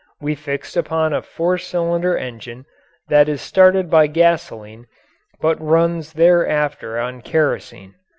[0.19, 2.65] We fixed upon a four cylinder engine
[3.09, 4.87] that is started by gasoline
[5.39, 7.93] but runs thereafter on kerosene.